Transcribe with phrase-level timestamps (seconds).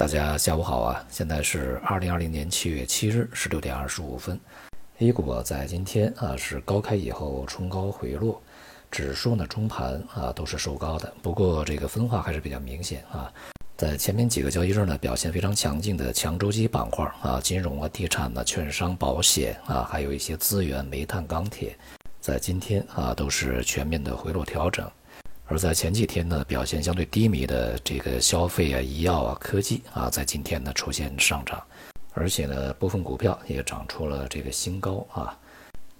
[0.00, 1.04] 大家下午好啊！
[1.10, 4.40] 现在是二零二零年七月七日十六点二十五分。
[4.96, 8.40] A 股在今天啊是高开以后冲高回落，
[8.90, 13.30] 指数呢中盘啊都是收高的，不过这个分化还是比较明显啊。
[13.76, 21.76] 在前面几个交易日呢表现非常强劲的强周期板块啊，金融啊、地产呢、券商、保险啊，还有一些资源、煤炭、钢铁，
[22.22, 24.90] 在今天啊都是全面的回落调整。
[25.50, 31.60] 而在前几天呢，表现相对低迷的这个消费啊、医药啊、科技啊，在今天呢出现上涨，
[32.14, 35.36] 而且呢，部分股票也涨出了这个新高啊。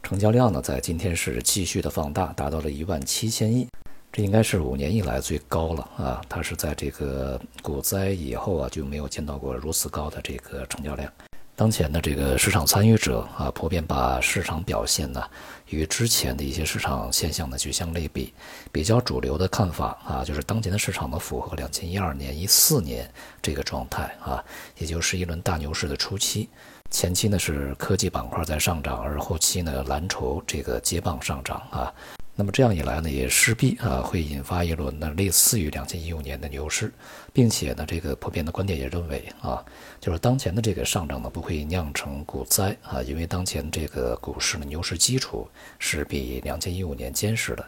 [0.04, 3.66] 成交量呢，在今天是继续的放大，达到了一万七千亿，
[4.12, 6.22] 这应该是五年以来最高了啊。
[6.28, 11.12] 它是在这个股灾以后啊，就没有见到过如此高的这个成交量。
[11.60, 15.22] 当前的这个市场参与者啊，普遍把市场表现呢
[15.66, 18.32] 与之前的一些市场现象呢去相类比，
[18.72, 23.06] 比较主流的看法啊，就是当前的市场呢符合两千一二年、一四年
[23.42, 24.42] 这个状态啊，
[24.78, 26.48] 也就是一轮大牛市的初期，
[26.90, 31.92] 前期呢是科技板块在上涨，而后期呢蓝筹这个接棒上涨啊。
[32.40, 36.90] 那么这样一来呢，也势必啊会引发一轮呢类似于两千一五年的牛市，
[37.34, 39.62] 并且呢，这个普遍的观点也认为啊，
[40.00, 45.46] 就是当前的这个上涨呢不会酿成股灾啊，因为当前这个股市的牛市基础
[45.78, 47.64] 是比两千一五年坚实的。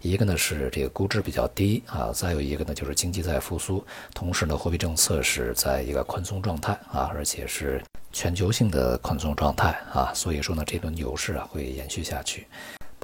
[0.00, 7.78] 一个呢是这个估值比较低啊，再有一个呢就是经济在复苏，同时呢货币政策是在一个宽松状态啊，而且是
[8.10, 12.46] 全球性的宽松状态啊，所以说呢这轮牛市啊会延续下去。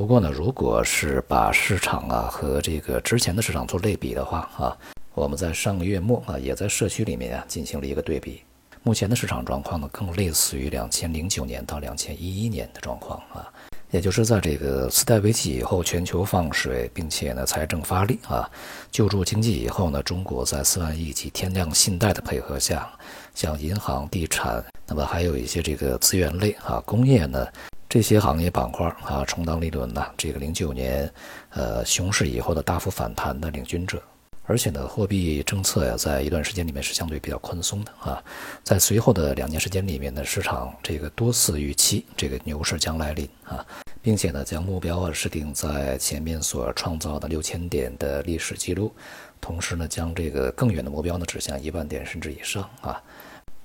[0.01, 4.75] 不过呢，如果是把市场啊和这个之前的市场做类比的话啊，
[5.13, 8.43] 我们在上个月末啊也在社区里面啊进行了一个对比。
[8.83, 13.47] 目前的市场状况呢，更类似于两千零九年到两千一一年的状况啊，
[13.91, 18.49] 也就是在这个次贷危机以后，全球放水，并且呢财政发力啊，
[18.91, 22.91] 救助经济以后呢，中国在四万亿及天量信贷的配合下，
[23.35, 27.47] 像银行、地产，那么还有一些这个资源类啊，工业呢。
[27.91, 31.13] 这些行业板块啊，充当了一轮呢这个零九年，
[31.49, 34.01] 呃熊市以后的大幅反弹的领军者。
[34.45, 38.23] 而且呢，货币政策呀，在一段时间里面是相对比较宽松的啊。
[38.63, 43.67] 在随后的两年时间里面呢，市场这个多次预期这个牛市将来临啊，
[44.01, 48.93] 并且呢，将目标啊设定在前面所创造的六千点的历史记录，
[49.41, 53.03] 同时呢，将这个更远的目标呢指向一万点甚至以上啊。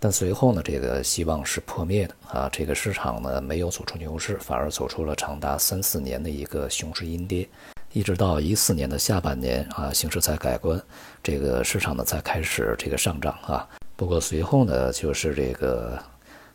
[0.06, 2.48] 但随后呢，这个希望是破灭的啊！
[2.52, 7.50] 这个市场呢没有走出牛市，反而走出了长达三四年的一个熊市阴跌，
[7.92, 10.80] 一直到一四年的下半年啊，形势才改观，
[11.24, 13.68] 这个市场呢才开始这个上涨啊。
[13.96, 15.98] 不过随后呢，就是这个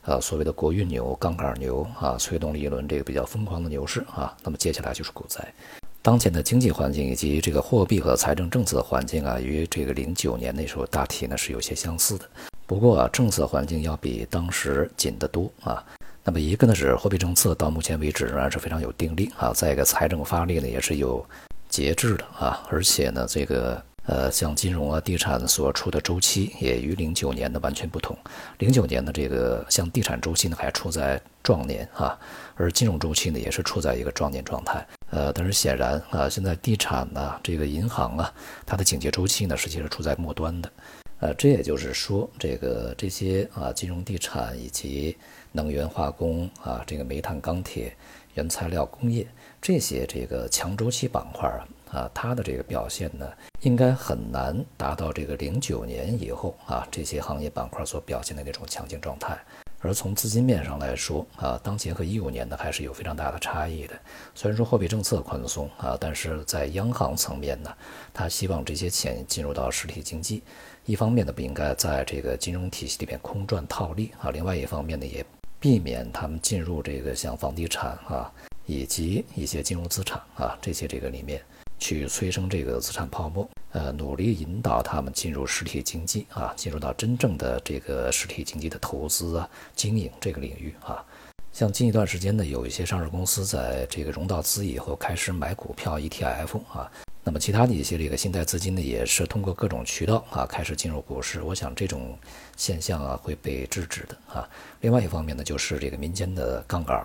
[0.03, 4.33] 呃所谓的国运牛、杠杆牛啊，催动了一轮这个比较疯狂的牛市啊。
[4.45, 5.45] 那么接下来就是股灾。
[6.03, 12.25] 当前的经济环境以及这个货币和财政政策的环境啊，与这个零九年那时候大体呢是有些相似的。
[12.71, 15.85] 不过啊，政策环境要比当时紧得多啊。
[16.23, 19.53] 那么一个呢是货币政策到目前为止仍然是非常有定力啊。
[19.53, 21.27] 再一个财政发力呢也是有
[21.69, 22.65] 节制的啊。
[22.71, 28.17] 而且呢这个呃像金融啊、地产所处的周期也与零九年的完全不同。
[28.59, 32.17] 零九年的这个像地产周期呢还处在壮年啊，
[32.55, 34.87] 而金融周期呢也是处在一个壮年状态。
[35.11, 38.33] 呃，但是显然啊，现在地产呢这个银行啊，
[38.65, 40.71] 它的警戒周期呢实际是处在末端的。
[41.21, 45.15] 呃，这也就是说，这个这些啊，金融、地产以及
[45.53, 47.95] 能源、化工啊，这个煤炭、钢铁、
[48.35, 49.27] 原材料工业
[49.61, 59.39] 这些这个强周期板块啊，啊，它的这个表现呢，应该很难达到这个零九年以后啊这些行业板块所表现的那种强劲状态。
[59.83, 63.99] 而从资金面上来说啊，当前和一五年呢还是有非常大的差异的。
[64.35, 67.75] 虽然说货币政策宽松啊，但是在央行层面呢，
[68.13, 70.43] 他希望这些钱进入到实体经济。
[70.85, 75.25] 一方面呢，不应该在这个金融体系里边空转套利啊；另外一方面呢，也
[75.59, 78.31] 避免他们进入这个像房地产啊，
[78.67, 81.43] 以及一些金融资产啊这些这个里面
[81.81, 83.49] 去催生这个资产泡沫。
[83.73, 91.05] 呃，努力引导他们进入实体经济啊，进入到真正的这个实体经济的投资啊、经营这个领域啊。
[91.53, 96.91] 像近一段时间呢，有一些上市公司在这个融到资以后开始买股票 ETF 啊。
[97.23, 101.43] 那么其他的一些这个信贷资金呢，也是通过各种渠道啊开始进入股市。
[101.43, 102.19] 我想这种
[102.57, 104.49] 现象啊会被制止的啊。
[104.81, 107.05] 另外一方面呢，就是这个民间的杠杆。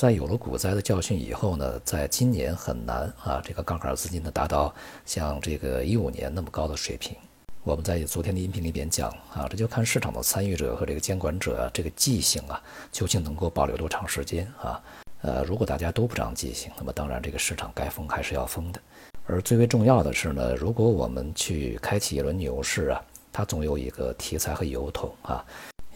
[0.00, 4.74] 在有了股灾的教训以后呢，在今年很难啊，这个杠杆资金呢达到
[5.04, 7.14] 像这个一五年那么高的水平。
[7.64, 12.58] 我们在昨天的音频里边讲啊，这就看市场的参与者和这个监管者这个记性啊，
[12.90, 14.82] 究竟能够保留多长时间啊？
[15.20, 18.80] 呃，如果大家都不长记性，那么当然这个市场该封还是要封的。
[19.26, 25.44] 而最为重要的是呢，如果我们去开启一轮牛市啊，它总有一个题材和由头啊。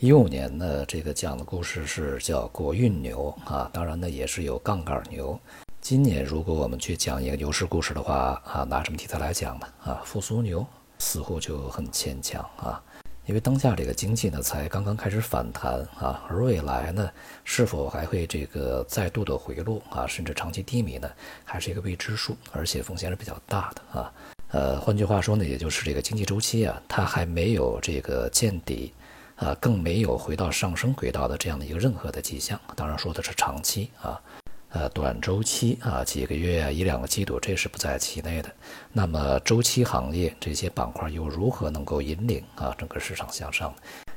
[0.04, 5.40] 一五年呢，这个讲的故事是叫国运牛啊，当然呢也是有杠杆牛。
[5.80, 9.66] 今年如果我们去讲一个牛市故事的话啊，拿什么题材来讲呢？
[9.82, 10.66] 啊，复苏牛
[10.98, 12.82] 似乎就很牵强啊。
[13.24, 17.10] 因为当下这个经济呢才刚刚开始反弹啊，而未来呢
[17.42, 21.10] 是否还会这个再度的回落啊，甚至长期低迷呢，
[21.46, 24.12] 还是一个未知数，而且风险是比较大的啊。
[24.48, 28.92] 呃，换句话说呢，也就是这个经济周期啊，它还没有这个见底
[29.36, 32.60] 啊，更没有回到上升轨道的这样的一个任何的迹象。
[32.76, 34.20] 当然说的是长期啊。
[34.70, 38.50] 呃，短周期啊，几个月啊，一两个季度，这是不在其内的。
[38.92, 43.72] 那么，周期行业这些板块又如何能够引领啊整个市场向上？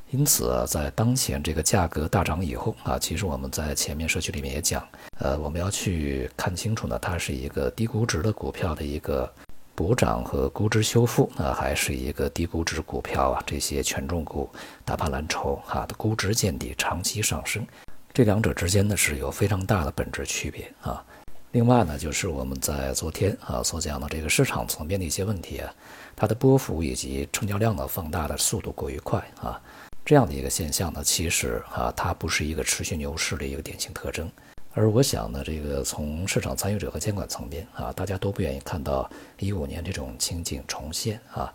[0.10, 4.84] 因此，在当前这个价格大涨以后啊，其实我们在前面社区里面也讲，
[5.19, 9.31] 呃，我们要去看清楚呢，它是一个低估值的股票的一个
[9.78, 13.44] 补涨和估值修复啊，还是一个低估值股票啊？
[13.46, 14.50] 这些权重股、
[14.84, 17.64] 大盘蓝筹哈的估值见底，长期上升。
[18.12, 21.06] 这两者之间呢是有非常大的本质区别啊。
[21.52, 25.72] 另外呢，就是我们在昨天啊所讲的这个市场层面的一些问题啊，
[26.16, 29.62] 它的波幅以及成交量的放大的速度过于快啊，
[30.04, 34.28] 这样的一个现象呢，其实啊它不是一个持续牛市的一个典型特征。
[34.78, 39.10] 而我想呢，这个从市场参与者和监管层面啊，大家都不愿意看到
[39.40, 41.52] 一五年这种情景重现啊。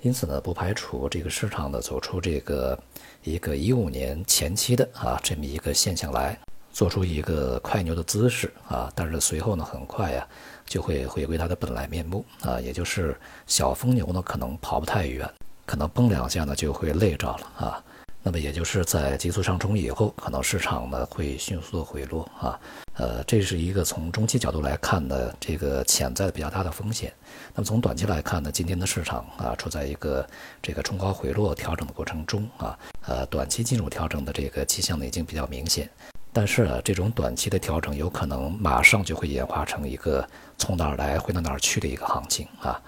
[0.00, 2.78] 因此呢，不排除这个市场呢走出这个
[3.24, 6.38] 一个一五年前期的啊这么一个现象来，
[6.72, 10.26] 做出一个快牛的姿势啊，但是随后呢很快呀
[10.64, 13.14] 就会回归它的本来面目啊，也就是
[13.46, 15.30] 小疯牛呢可能跑不太远，
[15.66, 17.84] 可能蹦两下呢就会累着了啊。
[18.24, 22.58] 那么也就是在急速上冲以后，可能市场呢会迅速的回落啊，
[22.94, 27.12] 呃，这是一个从中期角度来看的这个潜在的比较大的风险。
[27.52, 30.24] 那么从短期来看呢，今天的市场啊处在一个
[30.62, 35.90] 这个冲高回落调整的过程中啊，呃，短期进入调整的这个迹象呢已经比较明显，
[36.32, 40.24] 但是啊，这种短期的调整有可能马上就会演化成一个
[40.56, 42.80] 从哪儿来回到哪儿去的一个行情啊。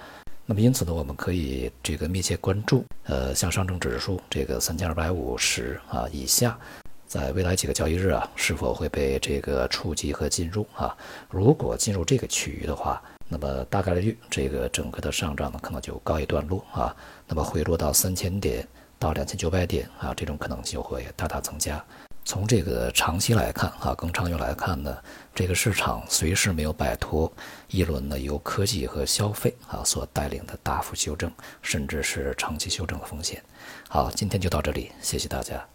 [0.46, 6.58] 那么因此呢，我们可以这个密切关注，呃，像上证指数这个三千二百五十啊以下，
[7.06, 10.94] 在未来几个交易日啊，是否会被这个触及和进入啊？
[11.30, 16.94] 如果进入这个区域的话，那么大概率这个整个的上涨呢，可能就告一段落啊。
[17.26, 18.68] 那么回落到三千点
[18.98, 21.82] 到两千九百点啊，这种可能性会大大增加。
[22.24, 24.96] 从这个长期来看，啊，更长远来看呢，
[25.34, 27.30] 这个市场随时没有摆脱
[27.68, 31.30] 一轮呢由科技和消费啊所带领的大幅修正，
[31.60, 33.42] 甚至是长期修正的风险。
[33.88, 35.73] 好，今天就到这里，谢谢大家。